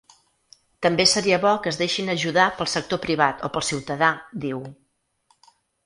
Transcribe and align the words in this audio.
També 0.85 1.05
seria 1.11 1.37
bo 1.43 1.51
que 1.65 1.71
es 1.73 1.77
deixin 1.83 2.09
ajudar 2.15 2.47
pel 2.63 2.73
sector 2.73 3.03
privat 3.07 3.47
o 3.49 3.53
pel 3.59 3.69
ciutadà, 3.71 4.13
diu. 4.49 4.69